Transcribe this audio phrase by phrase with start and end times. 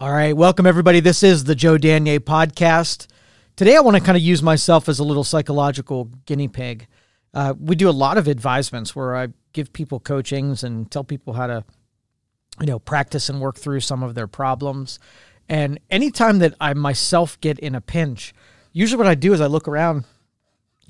[0.00, 1.00] All right, welcome everybody.
[1.00, 3.06] This is the Joe Danier podcast.
[3.54, 6.86] Today, I want to kind of use myself as a little psychological guinea pig.
[7.34, 11.34] Uh, we do a lot of advisements where I give people coachings and tell people
[11.34, 11.64] how to,
[12.60, 14.98] you know, practice and work through some of their problems.
[15.50, 18.32] And anytime that I myself get in a pinch,
[18.72, 20.04] usually what I do is I look around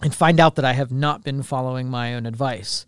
[0.05, 2.87] and find out that I have not been following my own advice.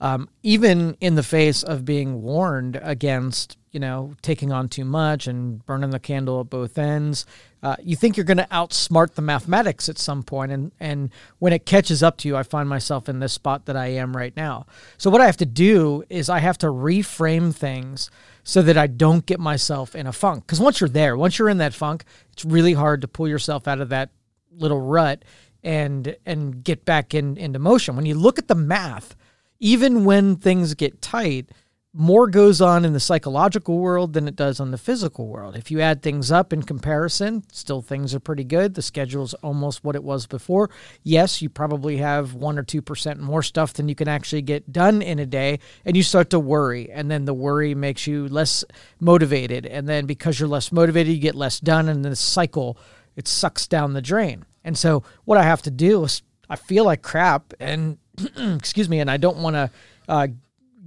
[0.00, 5.26] Um, even in the face of being warned against you know, taking on too much
[5.26, 7.26] and burning the candle at both ends.
[7.62, 11.52] Uh, you think you're going to outsmart the mathematics at some point, and and when
[11.52, 14.34] it catches up to you, I find myself in this spot that I am right
[14.36, 14.66] now.
[14.96, 18.10] So what I have to do is I have to reframe things
[18.42, 20.46] so that I don't get myself in a funk.
[20.46, 23.68] Because once you're there, once you're in that funk, it's really hard to pull yourself
[23.68, 24.10] out of that
[24.52, 25.24] little rut
[25.62, 27.96] and and get back in into motion.
[27.96, 29.16] When you look at the math,
[29.60, 31.50] even when things get tight
[31.94, 35.56] more goes on in the psychological world than it does on the physical world.
[35.56, 38.74] If you add things up in comparison, still things are pretty good.
[38.74, 40.68] The schedule's almost what it was before.
[41.02, 45.00] Yes, you probably have 1 or 2% more stuff than you can actually get done
[45.00, 46.90] in a day, and you start to worry.
[46.90, 48.64] And then the worry makes you less
[49.00, 49.64] motivated.
[49.64, 52.78] And then because you're less motivated, you get less done, and the cycle
[53.16, 54.44] it sucks down the drain.
[54.62, 57.98] And so what I have to do is I feel like crap and
[58.36, 59.70] excuse me, and I don't want to
[60.08, 60.28] uh,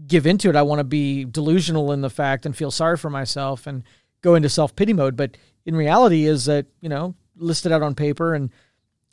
[0.07, 0.55] give into it.
[0.55, 3.83] I want to be delusional in the fact and feel sorry for myself and
[4.21, 5.15] go into self pity mode.
[5.15, 8.51] But in reality, is that you know listed out on paper and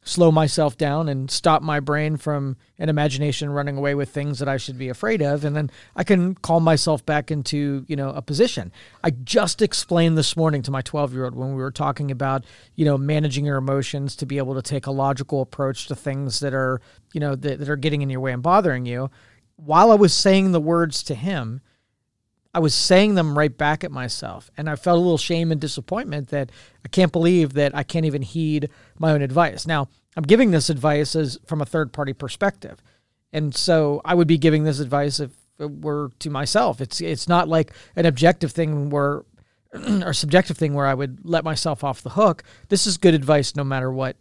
[0.08, 4.48] slow myself down and stop my brain from an imagination running away with things that
[4.48, 8.10] I should be afraid of and then I can calm myself back into you know
[8.10, 8.72] a position.
[9.04, 12.98] I just explained this morning to my 12-year-old when we were talking about you know
[12.98, 16.80] managing your emotions to be able to take a logical approach to things that are
[17.12, 19.10] you know that, that are getting in your way and bothering you
[19.58, 21.60] while I was saying the words to him,
[22.54, 24.50] I was saying them right back at myself.
[24.56, 26.50] And I felt a little shame and disappointment that
[26.84, 29.66] I can't believe that I can't even heed my own advice.
[29.66, 32.82] Now, I'm giving this advice as from a third party perspective.
[33.32, 36.80] And so I would be giving this advice if it were to myself.
[36.80, 39.24] It's it's not like an objective thing where
[40.02, 42.42] or subjective thing where I would let myself off the hook.
[42.68, 44.16] This is good advice no matter what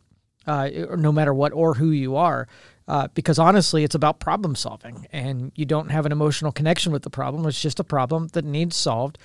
[0.45, 2.47] uh, no matter what or who you are
[2.87, 7.03] uh, because honestly, it's about problem solving, and you don't have an emotional connection with
[7.03, 7.45] the problem.
[7.45, 9.17] It's just a problem that needs solved.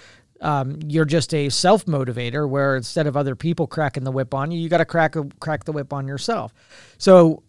[0.42, 4.50] Um, you're just a self motivator, where instead of other people cracking the whip on
[4.50, 6.52] you, you got to crack crack the whip on yourself.
[6.98, 7.42] So,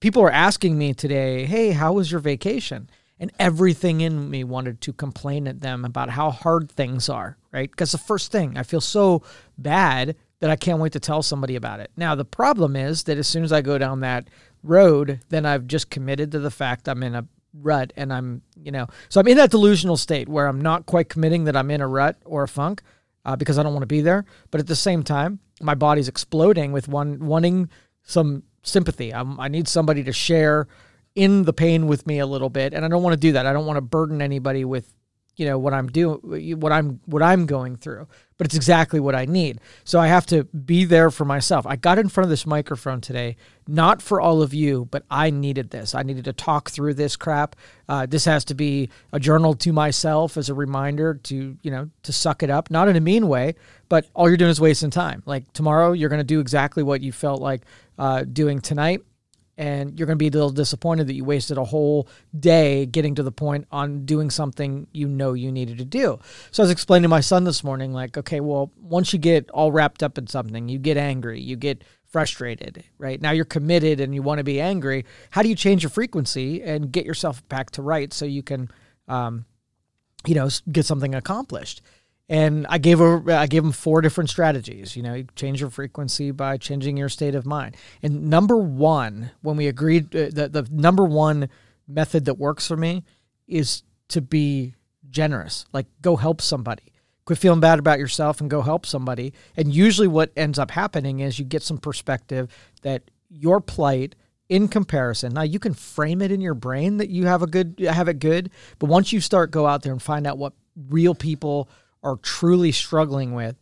[0.00, 2.88] people are asking me today, "Hey, how was your vacation?"
[3.18, 7.70] And everything in me wanted to complain at them about how hard things are, right?
[7.70, 9.22] Because the first thing I feel so
[9.56, 11.90] bad that I can't wait to tell somebody about it.
[11.96, 14.28] Now, the problem is that as soon as I go down that
[14.62, 18.72] road, then I've just committed to the fact I'm in a rut and I'm, you
[18.72, 21.80] know, so I'm in that delusional state where I'm not quite committing that I'm in
[21.80, 22.82] a rut or a funk
[23.24, 24.24] uh, because I don't want to be there.
[24.50, 27.70] But at the same time, my body's exploding with one wanting
[28.02, 29.14] some sympathy.
[29.14, 30.66] I'm, I need somebody to share
[31.14, 33.46] in the pain with me a little bit, and I don't want to do that.
[33.46, 34.92] I don't want to burden anybody with
[35.36, 38.08] you know what I'm doing what I'm what I'm going through
[38.38, 39.60] but it's exactly what I need.
[39.84, 41.66] So I have to be there for myself.
[41.66, 43.36] I got in front of this microphone today
[43.66, 45.94] not for all of you but I needed this.
[45.94, 47.56] I needed to talk through this crap.
[47.88, 51.90] Uh, this has to be a journal to myself as a reminder to you know
[52.02, 53.54] to suck it up not in a mean way
[53.88, 55.22] but all you're doing is wasting time.
[55.26, 57.62] Like tomorrow you're going to do exactly what you felt like
[57.98, 59.02] uh, doing tonight
[59.58, 62.08] and you're going to be a little disappointed that you wasted a whole
[62.38, 66.18] day getting to the point on doing something you know you needed to do.
[66.50, 69.50] So I was explaining to my son this morning, like, okay, well, once you get
[69.50, 73.20] all wrapped up in something, you get angry, you get frustrated, right?
[73.20, 75.04] Now you're committed and you want to be angry.
[75.30, 78.70] How do you change your frequency and get yourself back to right so you can,
[79.08, 79.44] um,
[80.26, 81.82] you know, get something accomplished?
[82.28, 84.96] And I gave her I gave them four different strategies.
[84.96, 87.76] You know, you change your frequency by changing your state of mind.
[88.02, 91.48] And number one, when we agreed, uh, the the number one
[91.86, 93.04] method that works for me
[93.46, 94.74] is to be
[95.08, 95.66] generous.
[95.72, 96.92] Like, go help somebody.
[97.24, 99.32] Quit feeling bad about yourself and go help somebody.
[99.56, 102.48] And usually, what ends up happening is you get some perspective
[102.82, 104.14] that your plight
[104.48, 105.32] in comparison.
[105.32, 108.18] Now you can frame it in your brain that you have a good have it
[108.18, 110.52] good, but once you start go out there and find out what
[110.88, 111.68] real people
[112.06, 113.56] are truly struggling with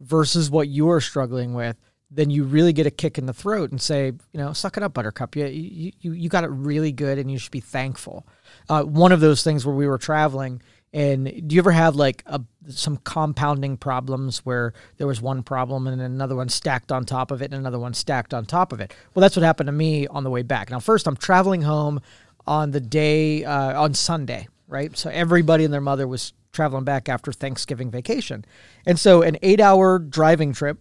[0.00, 1.76] versus what you're struggling with,
[2.10, 4.82] then you really get a kick in the throat and say, you know, suck it
[4.82, 5.36] up, Buttercup.
[5.36, 8.26] You you you, got it really good, and you should be thankful.
[8.68, 10.60] Uh, one of those things where we were traveling,
[10.92, 15.86] and do you ever have like a, some compounding problems where there was one problem
[15.86, 18.80] and another one stacked on top of it, and another one stacked on top of
[18.80, 18.92] it?
[19.14, 20.70] Well, that's what happened to me on the way back.
[20.70, 22.00] Now, first, I'm traveling home
[22.46, 24.96] on the day uh, on Sunday, right?
[24.96, 28.44] So everybody and their mother was traveling back after Thanksgiving vacation.
[28.86, 30.78] And so an eight hour driving trip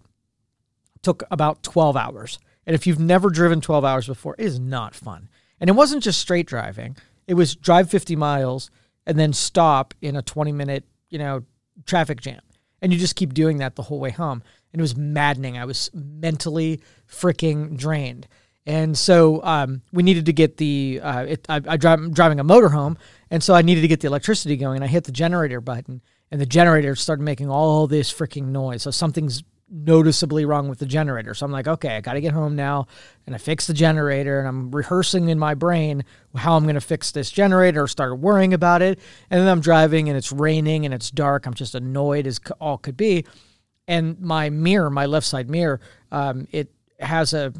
[1.01, 2.39] took about 12 hours.
[2.65, 5.29] And if you've never driven 12 hours before, it is not fun.
[5.59, 6.95] And it wasn't just straight driving,
[7.27, 8.71] it was drive 50 miles
[9.05, 11.43] and then stop in a 20 minute, you know,
[11.85, 12.41] traffic jam.
[12.81, 14.41] And you just keep doing that the whole way home.
[14.71, 15.57] And it was maddening.
[15.57, 18.27] I was mentally freaking drained.
[18.69, 22.39] And so um, we needed to get the, uh, it, I, I drive, I'm driving
[22.39, 22.97] a motorhome.
[23.31, 24.75] And so I needed to get the electricity going.
[24.75, 28.83] And I hit the generator button and the generator started making all this freaking noise.
[28.83, 31.33] So something's noticeably wrong with the generator.
[31.33, 32.85] So I'm like, okay, I got to get home now.
[33.25, 36.05] And I fix the generator and I'm rehearsing in my brain
[36.35, 38.99] how I'm going to fix this generator, started worrying about it.
[39.31, 41.47] And then I'm driving and it's raining and it's dark.
[41.47, 43.25] I'm just annoyed as all could be.
[43.87, 45.81] And my mirror, my left side mirror,
[46.11, 47.51] um, it has a,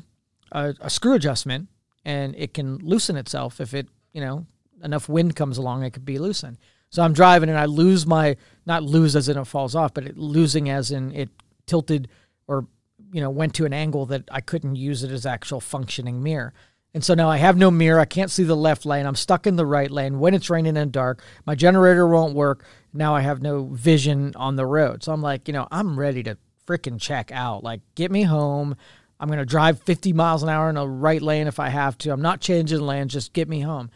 [0.52, 1.70] a, a screw adjustment
[2.06, 4.46] and it can loosen itself if it, you know,
[4.84, 6.58] enough wind comes along, it could be loosened.
[6.90, 8.36] So I'm driving and I lose my,
[8.66, 11.30] not lose as in it falls off, but it losing as in it
[11.68, 12.10] tilted
[12.48, 12.68] or
[13.14, 16.54] you know went to an angle that I couldn't use it as actual functioning mirror.
[16.94, 18.00] And so now I have no mirror.
[18.00, 19.06] I can't see the left lane.
[19.06, 21.24] I'm stuck in the right lane when it's raining and dark.
[21.46, 22.66] My generator won't work.
[22.94, 25.04] Now I have no vision on the road.
[25.04, 27.64] So I'm like, you know, I'm ready to freaking check out.
[27.64, 28.76] Like, get me home.
[29.20, 31.98] I'm going to drive 50 miles an hour in a right lane if I have
[32.00, 32.12] to.
[32.12, 33.14] I'm not changing lanes.
[33.14, 33.92] Just get me home.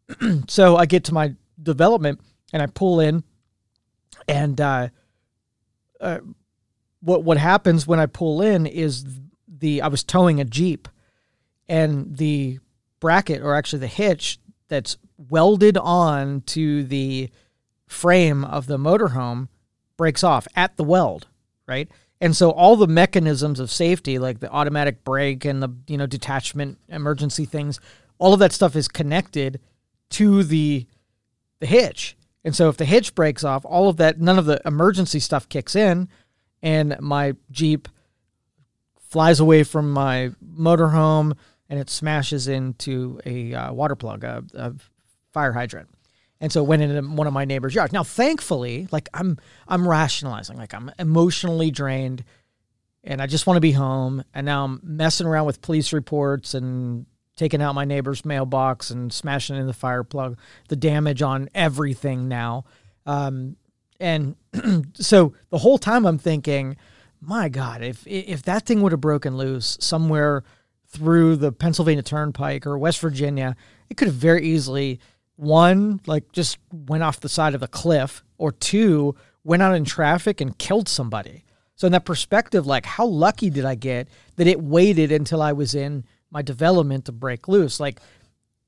[0.48, 2.20] so I get to my development
[2.52, 3.24] and I pull in
[4.28, 4.88] and uh,
[6.00, 6.18] uh,
[7.00, 9.04] what what happens when I pull in is
[9.46, 10.88] the I was towing a Jeep
[11.68, 12.58] and the
[13.00, 14.38] bracket or actually the hitch
[14.68, 17.30] that's welded on to the
[17.86, 19.48] frame of the motorhome
[19.96, 21.26] breaks off at the weld,
[21.66, 21.88] right?
[22.20, 26.06] And so all the mechanisms of safety like the automatic brake and the you know
[26.06, 27.80] detachment emergency things,
[28.18, 29.60] all of that stuff is connected
[30.10, 30.86] to the
[31.60, 32.16] the hitch.
[32.44, 35.48] And so if the hitch breaks off, all of that none of the emergency stuff
[35.48, 36.08] kicks in
[36.62, 37.88] and my Jeep
[38.98, 41.36] flies away from my motorhome
[41.68, 44.74] and it smashes into a uh, water plug, a, a,
[45.32, 45.88] fire hydrant.
[46.40, 47.92] And so it went into one of my neighbor's yards.
[47.92, 52.24] Now, thankfully, like I'm, I'm rationalizing, like I'm emotionally drained,
[53.02, 54.22] and I just want to be home.
[54.34, 57.06] And now I'm messing around with police reports and
[57.36, 60.38] taking out my neighbor's mailbox and smashing in the fire plug.
[60.68, 62.64] The damage on everything now.
[63.06, 63.56] Um,
[64.00, 64.36] and
[64.94, 66.76] so the whole time I'm thinking,
[67.20, 70.44] my God, if if that thing would have broken loose somewhere
[70.86, 73.56] through the Pennsylvania Turnpike or West Virginia,
[73.90, 75.00] it could have very easily
[75.38, 79.14] one like just went off the side of a cliff, or two
[79.44, 81.44] went out in traffic and killed somebody.
[81.76, 85.52] So in that perspective, like how lucky did I get that it waited until I
[85.52, 87.78] was in my development to break loose?
[87.78, 88.00] Like,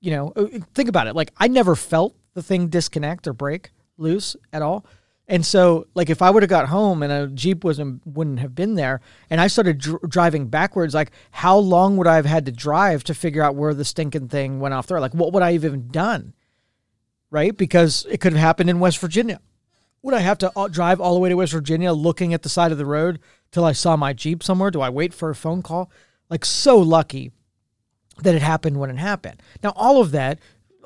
[0.01, 1.17] you know, uh, think about it.
[1.17, 4.87] Like I never felt the thing disconnect or break loose at all.
[5.27, 8.53] And so, like, if I would have got home and a Jeep wasn't wouldn't have
[8.53, 12.47] been there, and I started dr- driving backwards, like, how long would I have had
[12.47, 14.99] to drive to figure out where the stinking thing went off there?
[14.99, 16.35] Like, what would I have even done?
[17.31, 17.57] Right?
[17.57, 19.41] Because it could have happened in West Virginia.
[20.03, 22.49] Would I have to uh, drive all the way to West Virginia, looking at the
[22.49, 23.21] side of the road
[23.53, 24.71] till I saw my Jeep somewhere?
[24.71, 25.91] Do I wait for a phone call?
[26.29, 27.33] Like, so lucky
[28.23, 29.43] that it happened when it happened.
[29.63, 30.39] Now, all of that,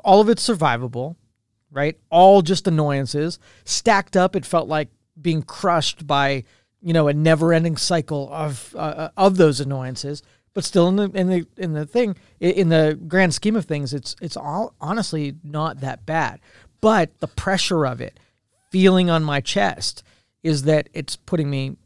[0.04, 1.16] all of it's survivable
[1.74, 1.98] right?
[2.08, 4.34] All just annoyances stacked up.
[4.34, 4.88] It felt like
[5.20, 6.44] being crushed by
[6.80, 10.22] you know a never-ending cycle of uh, of those annoyances.
[10.54, 13.92] But still, in the in the in the thing, in the grand scheme of things,
[13.92, 16.40] it's it's all honestly not that bad.
[16.80, 18.20] But the pressure of it,
[18.70, 20.04] feeling on my chest,
[20.42, 21.76] is that it's putting me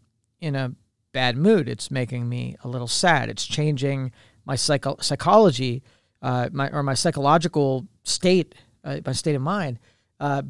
[0.40, 0.74] in a
[1.12, 1.68] bad mood.
[1.68, 3.30] It's making me a little sad.
[3.30, 4.12] It's changing
[4.44, 5.82] my psycho- psychology,
[6.20, 9.78] uh, my or my psychological state uh, my state of mind.
[10.20, 10.42] Uh,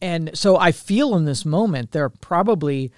[0.00, 2.90] and so I feel in this moment there are probably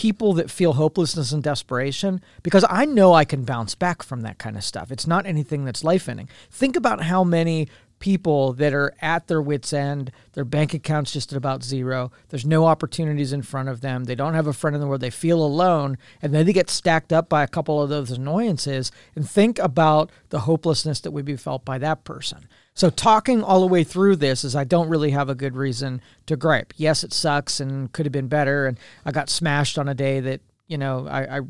[0.00, 4.38] people that feel hopelessness and desperation because I know I can bounce back from that
[4.38, 4.90] kind of stuff.
[4.90, 6.30] It's not anything that's life ending.
[6.50, 11.32] Think about how many people that are at their wits end their bank accounts just
[11.32, 14.74] at about zero there's no opportunities in front of them they don't have a friend
[14.74, 17.82] in the world they feel alone and then they get stacked up by a couple
[17.82, 22.48] of those annoyances and think about the hopelessness that would be felt by that person
[22.74, 26.00] so talking all the way through this is I don't really have a good reason
[26.26, 26.72] to gripe.
[26.76, 30.20] Yes, it sucks and could have been better, and I got smashed on a day
[30.20, 31.40] that you know I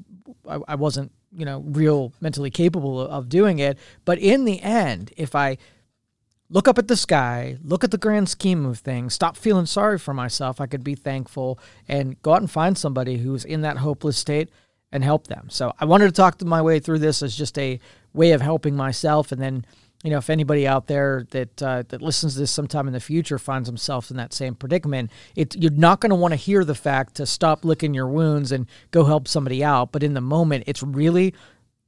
[0.48, 3.78] I, I wasn't you know real mentally capable of doing it.
[4.04, 5.58] But in the end, if I
[6.48, 9.98] look up at the sky, look at the grand scheme of things, stop feeling sorry
[9.98, 13.78] for myself, I could be thankful and go out and find somebody who's in that
[13.78, 14.50] hopeless state
[14.90, 15.48] and help them.
[15.48, 17.78] So I wanted to talk my way through this as just a
[18.12, 19.64] way of helping myself and then
[20.02, 23.00] you know, if anybody out there that uh, that listens to this sometime in the
[23.00, 26.64] future finds himself in that same predicament, it you're not going to want to hear
[26.64, 29.92] the fact to stop licking your wounds and go help somebody out.
[29.92, 31.34] But in the moment, it's really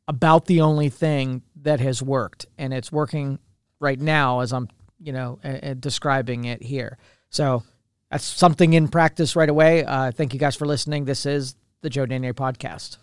[0.09, 3.39] about the only thing that has worked, and it's working
[3.81, 4.69] right now as I'm,
[5.01, 6.99] you know, uh, describing it here.
[7.31, 7.63] So
[8.11, 9.85] that's something in practice right away.
[9.85, 11.07] Uh, thank you guys for listening.
[11.07, 12.99] This is the Joe Danier podcast.